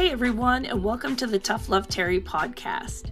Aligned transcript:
Hey 0.00 0.12
everyone, 0.12 0.64
and 0.64 0.82
welcome 0.82 1.14
to 1.16 1.26
the 1.26 1.38
Tough 1.38 1.68
Love 1.68 1.86
Terry 1.86 2.22
podcast. 2.22 3.10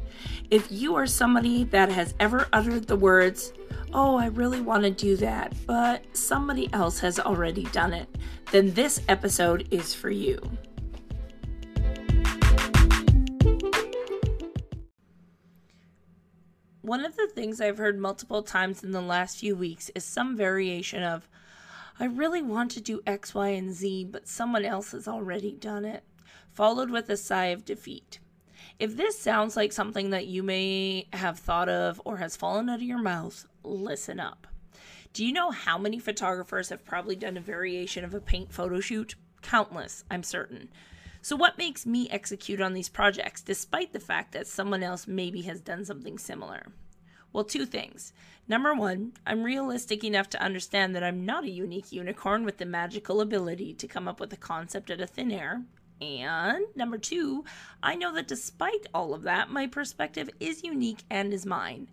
If 0.51 0.73
you 0.73 0.95
are 0.95 1.07
somebody 1.07 1.65
that 1.65 1.91
has 1.91 2.15
ever 2.19 2.49
uttered 2.51 2.87
the 2.87 2.97
words, 2.97 3.53
Oh, 3.93 4.17
I 4.17 4.29
really 4.29 4.63
want 4.63 4.85
to 4.85 4.91
do 4.91 5.15
that, 5.17 5.53
but 5.67 6.03
somebody 6.17 6.73
else 6.73 6.99
has 7.01 7.21
already 7.21 7.65
done 7.65 7.93
it, 7.93 8.09
then 8.53 8.73
this 8.73 9.03
episode 9.07 9.69
is 9.71 9.93
for 9.93 10.09
you. 10.09 10.39
One 16.81 17.05
of 17.05 17.17
the 17.17 17.29
things 17.35 17.61
I've 17.61 17.77
heard 17.77 17.99
multiple 17.99 18.43
times 18.43 18.83
in 18.83 18.93
the 18.93 19.03
last 19.03 19.41
few 19.41 19.55
weeks 19.55 19.91
is 19.95 20.05
some 20.05 20.39
variation 20.39 21.03
of, 21.03 21.29
I 22.01 22.07
really 22.07 22.41
want 22.41 22.71
to 22.71 22.81
do 22.81 23.03
X, 23.07 23.35
Y, 23.35 23.49
and 23.49 23.75
Z, 23.75 24.09
but 24.11 24.27
someone 24.27 24.65
else 24.65 24.93
has 24.93 25.07
already 25.07 25.53
done 25.53 25.85
it, 25.85 26.03
followed 26.53 26.91
with 26.91 27.09
a 27.11 27.17
sigh 27.17 27.47
of 27.47 27.65
defeat. 27.65 28.19
If 28.79 28.97
this 28.97 29.19
sounds 29.19 29.57
like 29.57 29.73
something 29.73 30.11
that 30.11 30.27
you 30.27 30.43
may 30.43 31.09
have 31.13 31.39
thought 31.39 31.69
of 31.69 32.01
or 32.05 32.19
has 32.19 32.37
fallen 32.37 32.69
out 32.69 32.77
of 32.77 32.83
your 32.83 33.03
mouth, 33.03 33.47
listen 33.63 34.21
up. 34.21 34.47
Do 35.13 35.25
you 35.25 35.33
know 35.33 35.51
how 35.51 35.79
many 35.79 35.99
photographers 35.99 36.69
have 36.69 36.85
probably 36.85 37.17
done 37.17 37.37
a 37.37 37.41
variation 37.41 38.05
of 38.05 38.15
a 38.15 38.21
paint 38.21 38.53
photo 38.53 38.79
shoot? 38.79 39.17
Countless, 39.43 40.05
I'm 40.11 40.23
certain. 40.23 40.69
So, 41.23 41.35
what 41.35 41.59
makes 41.59 41.87
me 41.87 42.09
execute 42.09 42.61
on 42.61 42.73
these 42.73 42.89
projects 42.89 43.43
despite 43.43 43.93
the 43.93 44.01
fact 44.01 44.33
that 44.33 44.47
someone 44.47 44.83
else 44.83 45.09
maybe 45.09 45.43
has 45.43 45.61
done 45.61 45.85
something 45.85 46.19
similar? 46.19 46.67
Well, 47.33 47.45
two 47.45 47.67
things. 47.67 48.13
Number 48.47 48.75
one, 48.75 49.13
I'm 49.27 49.43
realistic 49.43 50.05
enough 50.05 50.31
to 50.31 50.43
understand 50.43 50.95
that 50.95 51.05
I'm 51.05 51.27
not 51.27 51.45
a 51.45 51.51
unique 51.51 51.93
unicorn 51.93 52.45
with 52.45 52.59
the 52.59 52.65
magical 52.65 53.21
ability 53.21 53.75
to 53.75 53.89
come 53.89 54.09
up 54.09 54.21
with 54.21 54.33
a 54.33 54.37
concept 54.37 54.91
out 54.91 55.01
of 55.01 55.11
thin 55.11 55.31
air. 55.31 55.63
And 56.01 56.67
number 56.75 56.99
two, 56.99 57.45
I 57.83 57.95
know 57.97 58.15
that 58.15 58.29
despite 58.29 58.87
all 58.95 59.15
of 59.15 59.23
that, 59.23 59.51
my 59.51 59.67
perspective 59.67 60.31
is 60.39 60.63
unique 60.63 61.03
and 61.11 61.33
is 61.33 61.45
mine. 61.45 61.89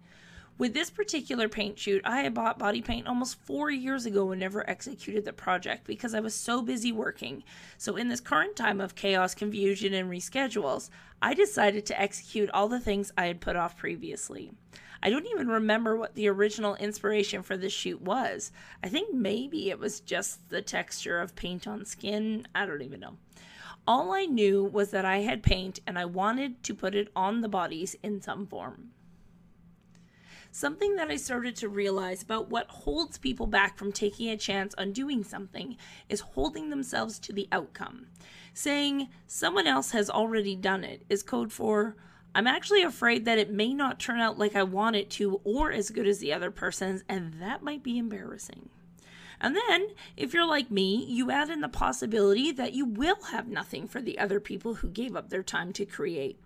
With 0.57 0.73
this 0.73 0.89
particular 0.89 1.49
paint 1.49 1.77
shoot, 1.77 2.01
I 2.05 2.21
had 2.21 2.33
bought 2.33 2.57
body 2.57 2.81
paint 2.81 3.07
almost 3.07 3.41
four 3.41 3.69
years 3.69 4.05
ago 4.05 4.31
and 4.31 4.39
never 4.39 4.67
executed 4.69 5.25
the 5.25 5.33
project 5.33 5.85
because 5.85 6.13
I 6.13 6.21
was 6.21 6.33
so 6.33 6.61
busy 6.61 6.93
working. 6.93 7.43
So, 7.77 7.97
in 7.97 8.07
this 8.07 8.21
current 8.21 8.55
time 8.55 8.79
of 8.79 8.95
chaos, 8.95 9.35
confusion, 9.35 9.93
and 9.93 10.09
reschedules, 10.09 10.89
I 11.21 11.33
decided 11.33 11.85
to 11.87 12.01
execute 12.01 12.49
all 12.51 12.69
the 12.69 12.79
things 12.79 13.11
I 13.17 13.25
had 13.25 13.41
put 13.41 13.57
off 13.57 13.77
previously. 13.77 14.51
I 15.03 15.09
don't 15.09 15.27
even 15.27 15.49
remember 15.49 15.97
what 15.97 16.15
the 16.15 16.29
original 16.29 16.75
inspiration 16.75 17.43
for 17.43 17.57
this 17.57 17.73
shoot 17.73 18.01
was. 18.01 18.53
I 18.81 18.87
think 18.87 19.13
maybe 19.13 19.69
it 19.69 19.77
was 19.77 19.99
just 19.99 20.47
the 20.49 20.61
texture 20.61 21.19
of 21.19 21.35
paint 21.35 21.67
on 21.67 21.83
skin. 21.83 22.47
I 22.55 22.65
don't 22.65 22.81
even 22.81 23.01
know. 23.01 23.17
All 23.87 24.13
I 24.13 24.25
knew 24.25 24.63
was 24.63 24.91
that 24.91 25.05
I 25.05 25.19
had 25.19 25.43
paint 25.43 25.79
and 25.85 25.99
I 25.99 26.05
wanted 26.05 26.63
to 26.63 26.73
put 26.73 26.95
it 26.95 27.09
on 27.15 27.41
the 27.41 27.49
bodies 27.49 27.95
in 28.01 28.21
some 28.21 28.47
form. 28.47 28.91
Something 30.51 30.95
that 30.95 31.11
I 31.11 31.17
started 31.17 31.55
to 31.57 31.69
realize 31.69 32.23
about 32.23 32.49
what 32.49 32.67
holds 32.69 33.17
people 33.17 33.45
back 33.45 33.77
from 33.77 33.91
taking 33.91 34.29
a 34.29 34.37
chance 34.37 34.73
on 34.75 34.93
doing 34.93 35.23
something 35.23 35.77
is 36.09 36.21
holding 36.21 36.69
themselves 36.69 37.19
to 37.19 37.33
the 37.33 37.47
outcome. 37.51 38.07
Saying 38.53 39.09
someone 39.27 39.67
else 39.67 39.91
has 39.91 40.09
already 40.09 40.55
done 40.55 40.83
it 40.83 41.03
is 41.09 41.21
code 41.21 41.51
for 41.51 41.95
I'm 42.33 42.47
actually 42.47 42.83
afraid 42.83 43.23
that 43.25 43.37
it 43.37 43.49
may 43.49 43.73
not 43.73 43.97
turn 43.97 44.19
out 44.19 44.37
like 44.37 44.57
I 44.57 44.63
want 44.63 44.97
it 44.97 45.09
to 45.11 45.39
or 45.45 45.71
as 45.71 45.89
good 45.89 46.05
as 46.05 46.19
the 46.19 46.33
other 46.33 46.51
person's, 46.51 47.01
and 47.07 47.35
that 47.41 47.63
might 47.63 47.81
be 47.81 47.97
embarrassing. 47.97 48.69
And 49.41 49.55
then, 49.55 49.87
if 50.15 50.33
you're 50.33 50.47
like 50.47 50.71
me, 50.71 51.05
you 51.07 51.31
add 51.31 51.49
in 51.49 51.61
the 51.61 51.69
possibility 51.69 52.51
that 52.51 52.73
you 52.73 52.85
will 52.85 53.21
have 53.31 53.47
nothing 53.47 53.87
for 53.87 54.01
the 54.01 54.19
other 54.19 54.39
people 54.39 54.75
who 54.75 54.89
gave 54.89 55.15
up 55.15 55.29
their 55.29 55.43
time 55.43 55.73
to 55.73 55.85
create. 55.85 56.39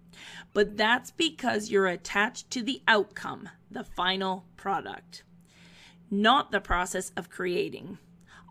But 0.53 0.77
that's 0.77 1.11
because 1.11 1.69
you're 1.69 1.87
attached 1.87 2.49
to 2.52 2.64
the 2.64 2.81
outcome, 2.87 3.49
the 3.69 3.83
final 3.83 4.45
product, 4.58 5.23
not 6.09 6.52
the 6.52 6.59
process 6.59 7.11
of 7.15 7.30
creating. 7.30 7.99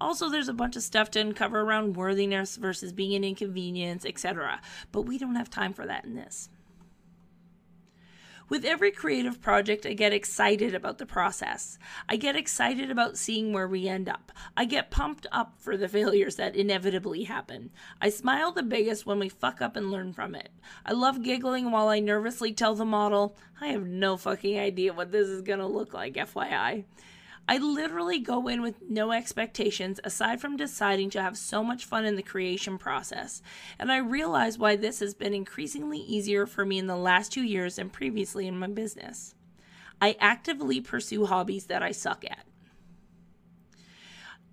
Also, 0.00 0.28
there's 0.28 0.48
a 0.48 0.54
bunch 0.54 0.76
of 0.76 0.82
stuff 0.82 1.10
to 1.10 1.20
uncover 1.20 1.60
around 1.60 1.96
worthiness 1.96 2.56
versus 2.56 2.92
being 2.92 3.14
an 3.14 3.24
inconvenience, 3.24 4.04
etc. 4.04 4.60
But 4.92 5.02
we 5.02 5.18
don't 5.18 5.34
have 5.34 5.50
time 5.50 5.72
for 5.72 5.86
that 5.86 6.04
in 6.04 6.14
this. 6.14 6.48
With 8.48 8.64
every 8.64 8.90
creative 8.90 9.42
project, 9.42 9.84
I 9.84 9.92
get 9.92 10.14
excited 10.14 10.74
about 10.74 10.96
the 10.96 11.04
process. 11.04 11.78
I 12.08 12.16
get 12.16 12.34
excited 12.34 12.90
about 12.90 13.18
seeing 13.18 13.52
where 13.52 13.68
we 13.68 13.86
end 13.86 14.08
up. 14.08 14.32
I 14.56 14.64
get 14.64 14.90
pumped 14.90 15.26
up 15.30 15.54
for 15.58 15.76
the 15.76 15.88
failures 15.88 16.36
that 16.36 16.56
inevitably 16.56 17.24
happen. 17.24 17.70
I 18.00 18.08
smile 18.08 18.52
the 18.52 18.62
biggest 18.62 19.04
when 19.04 19.18
we 19.18 19.28
fuck 19.28 19.60
up 19.60 19.76
and 19.76 19.90
learn 19.90 20.14
from 20.14 20.34
it. 20.34 20.48
I 20.86 20.92
love 20.92 21.22
giggling 21.22 21.70
while 21.70 21.88
I 21.88 22.00
nervously 22.00 22.54
tell 22.54 22.74
the 22.74 22.86
model, 22.86 23.36
I 23.60 23.66
have 23.68 23.86
no 23.86 24.16
fucking 24.16 24.58
idea 24.58 24.94
what 24.94 25.12
this 25.12 25.28
is 25.28 25.42
gonna 25.42 25.68
look 25.68 25.92
like, 25.92 26.14
FYI. 26.14 26.84
I 27.50 27.56
literally 27.56 28.18
go 28.18 28.46
in 28.46 28.60
with 28.60 28.82
no 28.90 29.10
expectations 29.10 29.98
aside 30.04 30.38
from 30.38 30.58
deciding 30.58 31.08
to 31.10 31.22
have 31.22 31.38
so 31.38 31.64
much 31.64 31.86
fun 31.86 32.04
in 32.04 32.16
the 32.16 32.22
creation 32.22 32.76
process. 32.76 33.40
And 33.78 33.90
I 33.90 33.96
realize 33.96 34.58
why 34.58 34.76
this 34.76 35.00
has 35.00 35.14
been 35.14 35.32
increasingly 35.32 35.98
easier 35.98 36.44
for 36.44 36.66
me 36.66 36.78
in 36.78 36.88
the 36.88 36.96
last 36.96 37.32
two 37.32 37.42
years 37.42 37.76
than 37.76 37.88
previously 37.88 38.46
in 38.46 38.58
my 38.58 38.66
business. 38.66 39.34
I 39.98 40.16
actively 40.20 40.82
pursue 40.82 41.24
hobbies 41.24 41.66
that 41.66 41.82
I 41.82 41.92
suck 41.92 42.22
at. 42.26 42.44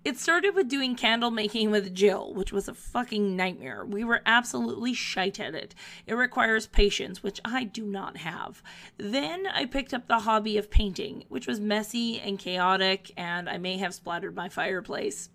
It 0.06 0.20
started 0.20 0.54
with 0.54 0.68
doing 0.68 0.94
candle 0.94 1.32
making 1.32 1.72
with 1.72 1.92
Jill, 1.92 2.32
which 2.32 2.52
was 2.52 2.68
a 2.68 2.74
fucking 2.74 3.34
nightmare. 3.34 3.84
We 3.84 4.04
were 4.04 4.22
absolutely 4.24 4.94
shite 4.94 5.40
at 5.40 5.56
it. 5.56 5.74
It 6.06 6.14
requires 6.14 6.68
patience, 6.68 7.24
which 7.24 7.40
I 7.44 7.64
do 7.64 7.84
not 7.84 8.18
have. 8.18 8.62
Then 8.98 9.48
I 9.48 9.64
picked 9.64 9.92
up 9.92 10.06
the 10.06 10.20
hobby 10.20 10.58
of 10.58 10.70
painting, 10.70 11.24
which 11.28 11.48
was 11.48 11.58
messy 11.58 12.20
and 12.20 12.38
chaotic, 12.38 13.10
and 13.16 13.50
I 13.50 13.58
may 13.58 13.78
have 13.78 13.94
splattered 13.94 14.36
my 14.36 14.48
fireplace. 14.48 15.30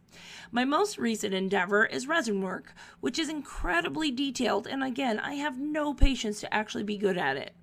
My 0.54 0.64
most 0.64 0.98
recent 0.98 1.34
endeavor 1.34 1.86
is 1.86 2.08
resin 2.08 2.40
work, 2.40 2.74
which 3.02 3.20
is 3.20 3.28
incredibly 3.28 4.10
detailed, 4.10 4.68
and 4.68 4.86
again, 4.86 5.20
I 5.20 5.34
have 5.34 5.60
no 5.60 5.94
patience 5.94 6.40
to 6.40 6.54
actually 6.54 6.84
be 6.84 6.96
good 6.96 7.18
at 7.18 7.36
it. 7.36 7.54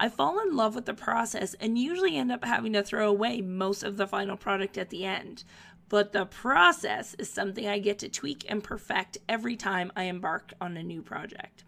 I 0.00 0.08
fall 0.08 0.40
in 0.40 0.56
love 0.56 0.74
with 0.74 0.86
the 0.86 0.94
process 0.94 1.54
and 1.54 1.78
usually 1.78 2.16
end 2.16 2.32
up 2.32 2.44
having 2.44 2.72
to 2.72 2.82
throw 2.82 3.08
away 3.08 3.40
most 3.40 3.82
of 3.82 3.96
the 3.96 4.06
final 4.06 4.36
product 4.36 4.76
at 4.76 4.90
the 4.90 5.04
end 5.04 5.44
but 5.92 6.12
the 6.12 6.24
process 6.24 7.12
is 7.18 7.28
something 7.28 7.66
I 7.68 7.78
get 7.78 7.98
to 7.98 8.08
tweak 8.08 8.46
and 8.48 8.64
perfect 8.64 9.18
every 9.28 9.56
time 9.56 9.92
I 9.94 10.04
embark 10.04 10.54
on 10.58 10.78
a 10.78 10.82
new 10.82 11.02
project. 11.02 11.64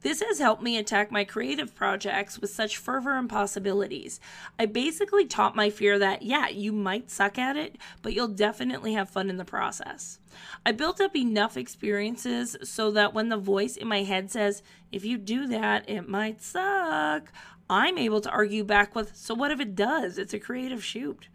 This 0.00 0.20
has 0.20 0.40
helped 0.40 0.64
me 0.64 0.76
attack 0.76 1.12
my 1.12 1.22
creative 1.22 1.76
projects 1.76 2.40
with 2.40 2.50
such 2.50 2.76
fervor 2.76 3.16
and 3.16 3.30
possibilities. 3.30 4.18
I 4.58 4.66
basically 4.66 5.26
taught 5.26 5.54
my 5.54 5.70
fear 5.70 5.96
that, 6.00 6.22
yeah, 6.22 6.48
you 6.48 6.72
might 6.72 7.08
suck 7.08 7.38
at 7.38 7.56
it, 7.56 7.78
but 8.02 8.14
you'll 8.14 8.26
definitely 8.26 8.94
have 8.94 9.08
fun 9.08 9.30
in 9.30 9.36
the 9.36 9.44
process. 9.44 10.18
I 10.66 10.72
built 10.72 11.00
up 11.00 11.14
enough 11.14 11.56
experiences 11.56 12.56
so 12.64 12.90
that 12.90 13.14
when 13.14 13.28
the 13.28 13.36
voice 13.36 13.76
in 13.76 13.86
my 13.86 14.02
head 14.02 14.32
says, 14.32 14.64
if 14.90 15.04
you 15.04 15.18
do 15.18 15.46
that, 15.46 15.88
it 15.88 16.08
might 16.08 16.42
suck, 16.42 17.32
I'm 17.70 17.96
able 17.96 18.20
to 18.22 18.30
argue 18.30 18.64
back 18.64 18.96
with, 18.96 19.14
so 19.14 19.34
what 19.34 19.52
if 19.52 19.60
it 19.60 19.76
does? 19.76 20.18
It's 20.18 20.34
a 20.34 20.40
creative 20.40 20.82
shoot. 20.82 21.28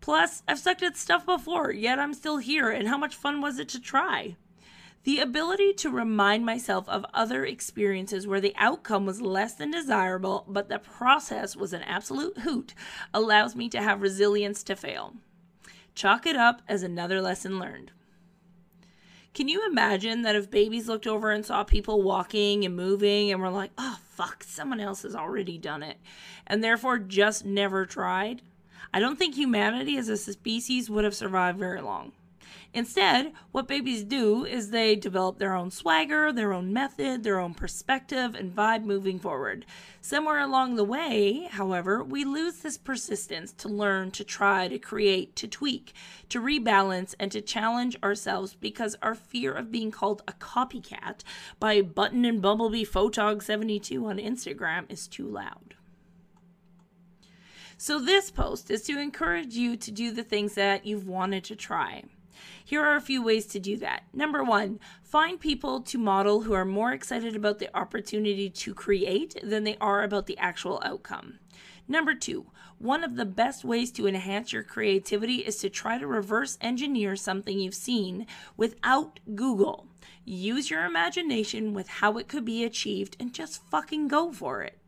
Plus, 0.00 0.42
I've 0.48 0.58
sucked 0.58 0.82
at 0.82 0.96
stuff 0.96 1.26
before, 1.26 1.72
yet 1.72 1.98
I'm 1.98 2.14
still 2.14 2.38
here, 2.38 2.70
and 2.70 2.88
how 2.88 2.96
much 2.96 3.14
fun 3.14 3.40
was 3.40 3.58
it 3.58 3.68
to 3.70 3.80
try? 3.80 4.36
The 5.04 5.20
ability 5.20 5.72
to 5.74 5.90
remind 5.90 6.44
myself 6.44 6.88
of 6.88 7.06
other 7.14 7.44
experiences 7.44 8.26
where 8.26 8.40
the 8.40 8.54
outcome 8.56 9.06
was 9.06 9.22
less 9.22 9.54
than 9.54 9.70
desirable, 9.70 10.44
but 10.46 10.68
the 10.68 10.78
process 10.78 11.56
was 11.56 11.72
an 11.72 11.82
absolute 11.82 12.38
hoot, 12.38 12.74
allows 13.14 13.56
me 13.56 13.68
to 13.70 13.82
have 13.82 14.02
resilience 14.02 14.62
to 14.64 14.76
fail. 14.76 15.14
Chalk 15.94 16.26
it 16.26 16.36
up 16.36 16.62
as 16.68 16.82
another 16.82 17.20
lesson 17.20 17.58
learned. 17.58 17.92
Can 19.32 19.48
you 19.48 19.64
imagine 19.66 20.22
that 20.22 20.36
if 20.36 20.50
babies 20.50 20.88
looked 20.88 21.06
over 21.06 21.30
and 21.30 21.46
saw 21.46 21.62
people 21.62 22.02
walking 22.02 22.64
and 22.64 22.74
moving 22.74 23.30
and 23.30 23.40
were 23.40 23.50
like, 23.50 23.70
oh, 23.78 23.98
fuck, 24.02 24.42
someone 24.44 24.80
else 24.80 25.02
has 25.02 25.14
already 25.14 25.56
done 25.56 25.82
it, 25.82 25.98
and 26.46 26.64
therefore 26.64 26.98
just 26.98 27.44
never 27.44 27.86
tried? 27.86 28.42
I 28.92 29.00
don't 29.00 29.18
think 29.18 29.34
humanity 29.34 29.96
as 29.96 30.08
a 30.08 30.16
species 30.16 30.90
would 30.90 31.04
have 31.04 31.14
survived 31.14 31.58
very 31.58 31.80
long. 31.80 32.12
Instead, 32.72 33.32
what 33.50 33.66
babies 33.66 34.04
do 34.04 34.44
is 34.44 34.70
they 34.70 34.94
develop 34.94 35.38
their 35.38 35.54
own 35.54 35.72
swagger, 35.72 36.32
their 36.32 36.52
own 36.52 36.72
method, 36.72 37.24
their 37.24 37.40
own 37.40 37.52
perspective, 37.52 38.36
and 38.36 38.54
vibe 38.54 38.84
moving 38.84 39.18
forward. 39.18 39.66
Somewhere 40.00 40.38
along 40.38 40.76
the 40.76 40.84
way, 40.84 41.48
however, 41.50 42.04
we 42.04 42.24
lose 42.24 42.58
this 42.58 42.78
persistence 42.78 43.52
to 43.54 43.68
learn, 43.68 44.12
to 44.12 44.22
try, 44.22 44.68
to 44.68 44.78
create, 44.78 45.34
to 45.36 45.48
tweak, 45.48 45.92
to 46.28 46.40
rebalance, 46.40 47.14
and 47.18 47.32
to 47.32 47.40
challenge 47.40 47.96
ourselves 48.04 48.54
because 48.54 48.96
our 49.02 49.16
fear 49.16 49.52
of 49.52 49.72
being 49.72 49.90
called 49.90 50.22
a 50.28 50.32
copycat 50.32 51.24
by 51.58 51.82
Button 51.82 52.24
and 52.24 52.40
Bumblebee 52.40 52.84
Photog72 52.84 54.04
on 54.04 54.18
Instagram 54.18 54.84
is 54.88 55.08
too 55.08 55.26
loud. 55.26 55.74
So, 57.82 57.98
this 57.98 58.30
post 58.30 58.70
is 58.70 58.82
to 58.82 58.98
encourage 58.98 59.54
you 59.54 59.74
to 59.74 59.90
do 59.90 60.10
the 60.10 60.22
things 60.22 60.52
that 60.52 60.84
you've 60.84 61.08
wanted 61.08 61.44
to 61.44 61.56
try. 61.56 62.04
Here 62.62 62.82
are 62.84 62.94
a 62.94 63.00
few 63.00 63.22
ways 63.22 63.46
to 63.46 63.58
do 63.58 63.78
that. 63.78 64.02
Number 64.12 64.44
one, 64.44 64.80
find 65.02 65.40
people 65.40 65.80
to 65.80 65.96
model 65.96 66.42
who 66.42 66.52
are 66.52 66.66
more 66.66 66.92
excited 66.92 67.34
about 67.34 67.58
the 67.58 67.74
opportunity 67.74 68.50
to 68.50 68.74
create 68.74 69.34
than 69.42 69.64
they 69.64 69.78
are 69.80 70.02
about 70.02 70.26
the 70.26 70.36
actual 70.36 70.82
outcome. 70.84 71.38
Number 71.88 72.14
two, 72.14 72.48
one 72.76 73.02
of 73.02 73.16
the 73.16 73.24
best 73.24 73.64
ways 73.64 73.90
to 73.92 74.06
enhance 74.06 74.52
your 74.52 74.62
creativity 74.62 75.36
is 75.36 75.56
to 75.60 75.70
try 75.70 75.96
to 75.96 76.06
reverse 76.06 76.58
engineer 76.60 77.16
something 77.16 77.58
you've 77.58 77.74
seen 77.74 78.26
without 78.58 79.20
Google. 79.34 79.86
Use 80.26 80.68
your 80.68 80.84
imagination 80.84 81.72
with 81.72 81.88
how 81.88 82.18
it 82.18 82.28
could 82.28 82.44
be 82.44 82.62
achieved 82.62 83.16
and 83.18 83.32
just 83.32 83.62
fucking 83.70 84.08
go 84.08 84.32
for 84.32 84.60
it. 84.60 84.79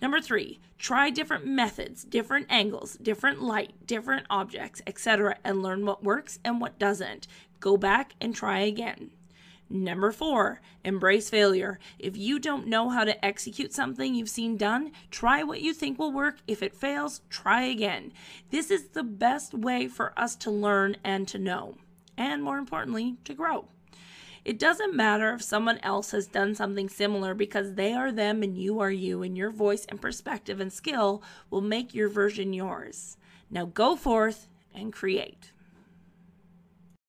Number 0.00 0.20
three, 0.20 0.60
try 0.78 1.10
different 1.10 1.46
methods, 1.46 2.04
different 2.04 2.46
angles, 2.48 2.94
different 2.94 3.42
light, 3.42 3.86
different 3.86 4.26
objects, 4.30 4.80
etc., 4.86 5.36
and 5.44 5.62
learn 5.62 5.84
what 5.84 6.02
works 6.02 6.38
and 6.44 6.60
what 6.60 6.78
doesn't. 6.78 7.26
Go 7.60 7.76
back 7.76 8.14
and 8.20 8.34
try 8.34 8.60
again. 8.60 9.10
Number 9.72 10.10
four, 10.10 10.60
embrace 10.84 11.30
failure. 11.30 11.78
If 11.98 12.16
you 12.16 12.40
don't 12.40 12.66
know 12.66 12.88
how 12.88 13.04
to 13.04 13.24
execute 13.24 13.72
something 13.72 14.14
you've 14.14 14.28
seen 14.28 14.56
done, 14.56 14.90
try 15.12 15.44
what 15.44 15.60
you 15.60 15.72
think 15.74 15.96
will 15.96 16.10
work. 16.10 16.38
If 16.48 16.60
it 16.60 16.74
fails, 16.74 17.20
try 17.30 17.62
again. 17.62 18.12
This 18.50 18.70
is 18.70 18.88
the 18.88 19.04
best 19.04 19.54
way 19.54 19.86
for 19.86 20.18
us 20.18 20.34
to 20.36 20.50
learn 20.50 20.96
and 21.04 21.28
to 21.28 21.38
know, 21.38 21.76
and 22.16 22.42
more 22.42 22.58
importantly, 22.58 23.18
to 23.24 23.34
grow. 23.34 23.68
It 24.44 24.58
doesn't 24.58 24.94
matter 24.94 25.34
if 25.34 25.42
someone 25.42 25.78
else 25.82 26.12
has 26.12 26.26
done 26.26 26.54
something 26.54 26.88
similar 26.88 27.34
because 27.34 27.74
they 27.74 27.92
are 27.92 28.10
them 28.10 28.42
and 28.42 28.56
you 28.56 28.80
are 28.80 28.90
you, 28.90 29.22
and 29.22 29.36
your 29.36 29.50
voice 29.50 29.84
and 29.86 30.00
perspective 30.00 30.60
and 30.60 30.72
skill 30.72 31.22
will 31.50 31.60
make 31.60 31.94
your 31.94 32.08
version 32.08 32.52
yours. 32.52 33.16
Now 33.50 33.66
go 33.66 33.96
forth 33.96 34.48
and 34.74 34.92
create. 34.92 35.52